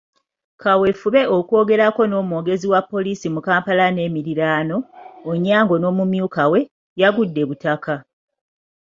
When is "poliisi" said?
2.89-3.27